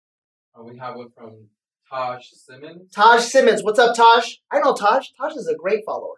[0.59, 1.48] Uh, we have one from
[1.88, 2.90] Taj Simmons.
[2.92, 3.62] Taj Simmons.
[3.62, 4.37] What's up, Taj?
[4.50, 5.09] I know Taj.
[5.20, 6.16] Taj is a great follower.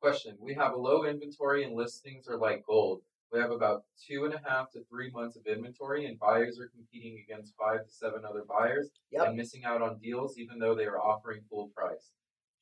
[0.00, 3.00] Question: We have a low inventory and listings are like gold.
[3.32, 6.68] We have about two and a half to three months of inventory, and buyers are
[6.68, 9.28] competing against five to seven other buyers Yep.
[9.28, 12.10] and missing out on deals even though they are offering full price.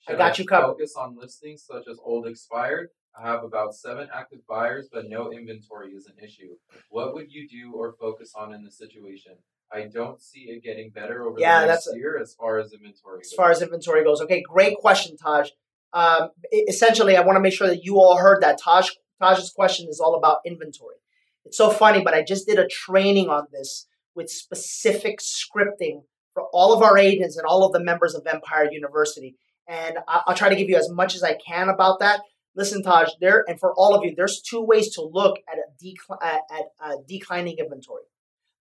[0.06, 0.72] I got you covered.
[0.74, 2.90] Focus on listings such as old expired.
[3.18, 6.56] I have about seven active buyers, but no inventory is an issue.
[6.90, 9.32] What would you do or focus on in this situation?
[9.72, 12.58] I don't see it getting better over Yeah, the next that's a- year as far
[12.58, 13.20] as inventory.
[13.22, 14.20] as far as inventory goes.
[14.20, 15.50] Okay, great question, Taj.
[15.92, 16.30] Um,
[16.68, 20.00] essentially, I want to make sure that you all heard that Taj Taj's question is
[20.00, 20.96] all about inventory.
[21.44, 26.02] It's so funny, but I just did a training on this with specific scripting
[26.34, 30.34] for all of our agents and all of the members of Empire University, and I'll
[30.34, 32.20] try to give you as much as I can about that.
[32.54, 36.24] Listen, Taj, there and for all of you, there's two ways to look at a
[36.24, 38.02] at, at a declining inventory.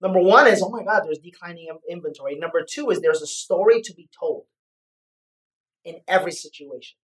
[0.02, 2.36] Number one is, oh my God, there's declining inventory.
[2.36, 4.46] Number two is there's a story to be told
[5.84, 6.98] in every situation.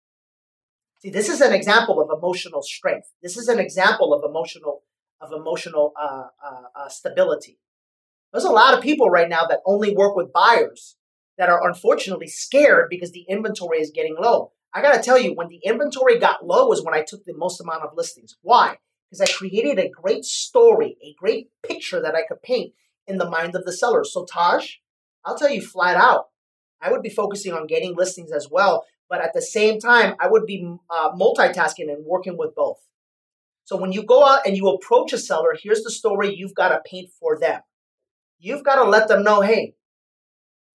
[1.01, 3.07] See, this is an example of emotional strength.
[3.23, 4.83] This is an example of emotional
[5.19, 7.59] of emotional uh, uh, uh, stability.
[8.31, 10.95] There's a lot of people right now that only work with buyers
[11.37, 14.51] that are unfortunately scared because the inventory is getting low.
[14.73, 17.59] I gotta tell you, when the inventory got low is when I took the most
[17.59, 18.37] amount of listings.
[18.41, 18.77] Why?
[19.09, 22.73] Because I created a great story, a great picture that I could paint
[23.07, 24.03] in the mind of the seller.
[24.03, 24.75] So Taj,
[25.25, 26.27] I'll tell you flat out,
[26.79, 30.29] I would be focusing on getting listings as well, but at the same time, I
[30.29, 32.77] would be uh, multitasking and working with both.
[33.65, 36.69] So when you go out and you approach a seller, here's the story you've got
[36.69, 37.59] to paint for them.
[38.39, 39.75] You've got to let them know, hey,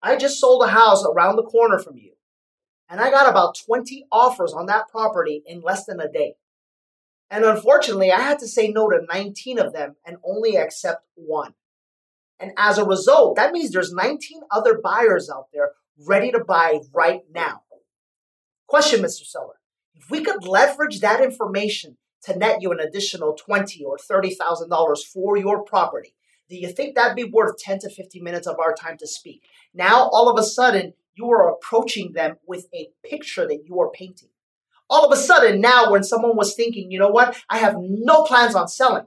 [0.03, 2.13] I just sold a house around the corner from you,
[2.91, 6.35] and I got about 20 offers on that property in less than a day.
[7.31, 11.55] And unfortunately, I had to say no to 19 of them and only accept one.
[12.39, 15.71] And as a result, that means there's 19 other buyers out there
[16.07, 17.63] ready to buy right now.
[18.67, 19.25] Question, Mr.
[19.25, 19.55] Seller.
[19.95, 24.71] If we could leverage that information to net you an additional twenty or thirty thousand
[24.71, 26.15] dollars for your property,
[26.49, 29.43] do you think that'd be worth 10 to 15 minutes of our time to speak?
[29.75, 33.91] Now, all of a sudden, you are approaching them with a picture that you are
[33.91, 34.29] painting.
[34.89, 38.23] All of a sudden, now when someone was thinking, you know what, I have no
[38.23, 39.07] plans on selling.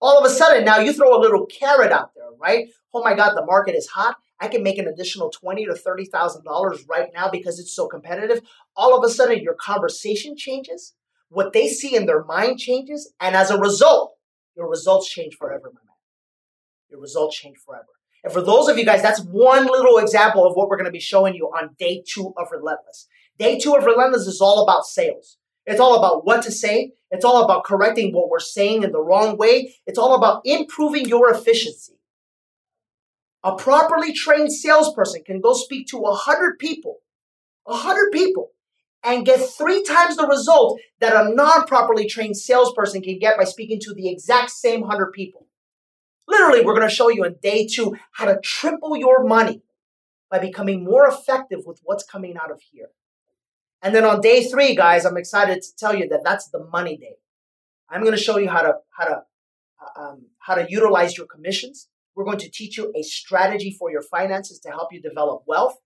[0.00, 2.68] All of a sudden, now you throw a little carrot out there, right?
[2.92, 4.16] Oh my God, the market is hot.
[4.44, 7.88] I can make an additional twenty to thirty thousand dollars right now because it's so
[7.88, 8.42] competitive.
[8.76, 10.92] All of a sudden, your conversation changes,
[11.30, 14.16] what they see in their mind changes, and as a result,
[14.54, 15.96] your results change forever, my man.
[16.90, 17.86] Your results change forever.
[18.22, 20.92] And for those of you guys, that's one little example of what we're going to
[20.92, 23.08] be showing you on day two of Relentless.
[23.38, 25.38] Day two of Relentless is all about sales.
[25.64, 26.92] It's all about what to say.
[27.10, 29.74] It's all about correcting what we're saying in the wrong way.
[29.86, 31.94] It's all about improving your efficiency.
[33.44, 37.00] A properly trained salesperson can go speak to a hundred people,
[37.66, 38.52] a hundred people,
[39.04, 43.78] and get three times the result that a non-properly trained salesperson can get by speaking
[43.80, 45.46] to the exact same hundred people.
[46.26, 49.60] Literally, we're going to show you in day two how to triple your money
[50.30, 52.88] by becoming more effective with what's coming out of here.
[53.82, 56.96] And then on day three, guys, I'm excited to tell you that that's the money
[56.96, 57.16] day.
[57.90, 59.22] I'm going to show you how to how to
[59.82, 61.88] uh, um, how to utilize your commissions.
[62.14, 65.76] We're going to teach you a strategy for your finances to help you develop wealth.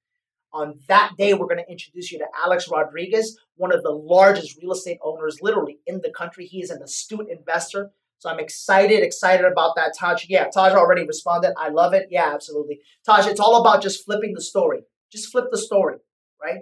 [0.52, 4.56] On that day, we're going to introduce you to Alex Rodriguez, one of the largest
[4.60, 6.46] real estate owners literally in the country.
[6.46, 7.90] He is an astute investor.
[8.18, 10.24] So I'm excited, excited about that, Taj.
[10.28, 11.52] Yeah, Taj already responded.
[11.56, 12.08] I love it.
[12.10, 12.80] Yeah, absolutely.
[13.04, 14.80] Taj, it's all about just flipping the story.
[15.12, 15.96] Just flip the story,
[16.42, 16.60] right?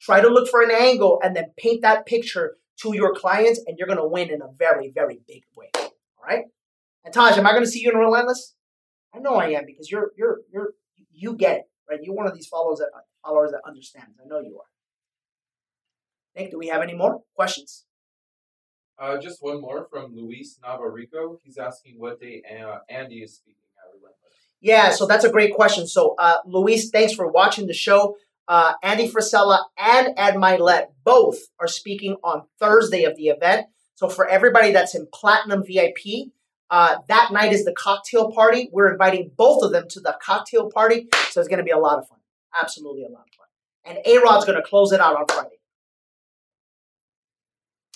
[0.00, 3.76] Try to look for an angle and then paint that picture to your clients, and
[3.78, 5.70] you're going to win in a very, very big way.
[5.76, 6.44] All right?
[7.04, 8.54] And Taj, am I going to see you in Relentless?
[9.14, 10.74] I know I am because you're you're you're
[11.12, 12.00] you get it, right?
[12.02, 12.90] You're one of these followers that
[13.24, 14.18] followers that understands.
[14.22, 14.68] I know you are.
[16.36, 17.84] Nick, do we have any more questions?
[18.98, 21.38] Uh, just one more from Luis Navarrico.
[21.42, 24.18] He's asking what day uh, Andy is speaking at Relentless.
[24.60, 25.86] Yeah, so that's a great question.
[25.86, 28.16] So, uh, Luis, thanks for watching the show.
[28.48, 33.66] Uh, Andy Frisella and Ed Mylett both are speaking on Thursday of the event.
[33.94, 36.32] So, for everybody that's in Platinum VIP,
[36.70, 38.68] uh, that night is the cocktail party.
[38.72, 41.08] We're inviting both of them to the cocktail party.
[41.30, 42.18] So, it's going to be a lot of fun.
[42.60, 43.46] Absolutely a lot of fun.
[43.84, 45.56] And A Rod's going to close it out on Friday.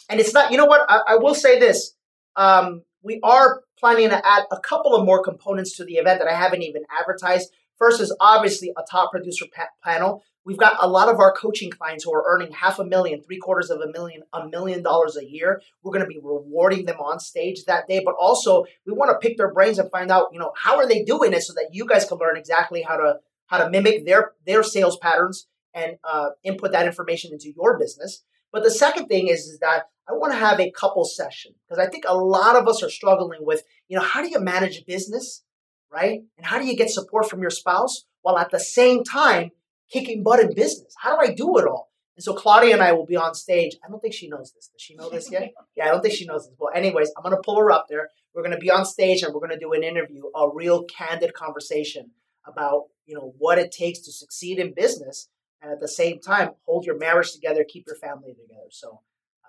[0.09, 0.85] And it's not, you know what?
[0.89, 1.95] I, I will say this.
[2.37, 6.29] Um, we are planning to add a couple of more components to the event that
[6.29, 7.51] I haven't even advertised.
[7.77, 10.23] First is obviously a top producer pa- panel.
[10.45, 13.39] We've got a lot of our coaching clients who are earning half a million, three
[13.39, 15.63] quarters of a million, a million dollars a year.
[15.83, 19.27] We're going to be rewarding them on stage that day, but also we want to
[19.27, 21.71] pick their brains and find out, you know, how are they doing it so that
[21.73, 23.17] you guys can learn exactly how to
[23.47, 28.25] how to mimic their their sales patterns and uh, input that information into your business.
[28.53, 31.85] But the second thing is, is that I want to have a couple session because
[31.85, 34.79] I think a lot of us are struggling with, you know, how do you manage
[34.79, 35.45] a business,
[35.91, 36.21] right?
[36.37, 39.53] And how do you get support from your spouse while at the same time
[39.93, 40.95] kicking butt in business?
[40.99, 41.91] How do I do it all?
[42.17, 43.77] And so Claudia and I will be on stage.
[43.85, 44.69] I don't think she knows this.
[44.69, 45.53] Does she know this yet?
[45.77, 46.55] yeah, I don't think she knows this.
[46.59, 48.11] Well, anyways, I'm going to pull her up there.
[48.35, 50.85] We're going to be on stage and we're going to do an interview, a real
[50.85, 52.11] candid conversation
[52.47, 55.29] about, you know, what it takes to succeed in business
[55.63, 58.69] and at the same time hold your marriage together, keep your family together.
[58.71, 59.01] So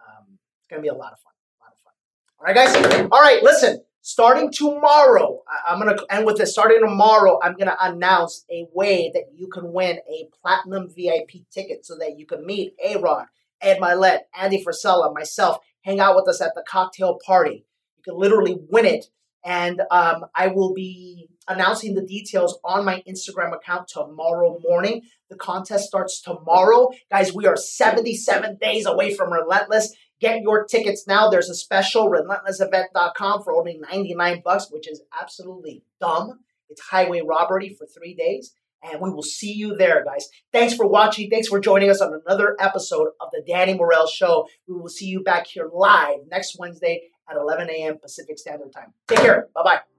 [0.08, 1.34] um, it's gonna be a lot of fun.
[1.60, 1.94] A lot of fun.
[2.40, 3.10] All right, guys.
[3.12, 3.84] All right, listen.
[4.06, 6.52] Starting tomorrow, I'm gonna end with this.
[6.52, 11.86] Starting tomorrow, I'm gonna announce a way that you can win a platinum VIP ticket
[11.86, 13.28] so that you can meet A Rod,
[13.62, 17.66] Ed Mylett, Andy Frisella, myself, hang out with us at the cocktail party.
[17.96, 19.06] You can literally win it
[19.46, 25.04] and um, I will be announcing the details on my Instagram account tomorrow morning.
[25.30, 26.90] The contest starts tomorrow.
[27.10, 29.94] Guys, we are 77 days away from Relentless.
[30.24, 31.28] Get your tickets now.
[31.28, 36.40] There's a special, relentlessevent.com for only 99 bucks, which is absolutely dumb.
[36.70, 38.54] It's highway robbery for three days.
[38.82, 40.30] And we will see you there, guys.
[40.54, 41.30] Thanks for watching.
[41.30, 44.48] Thanks for joining us on another episode of the Danny Morel Show.
[44.66, 47.98] We will see you back here live next Wednesday at 11 a.m.
[47.98, 48.94] Pacific Standard Time.
[49.10, 49.50] Take care.
[49.54, 49.93] Bye bye.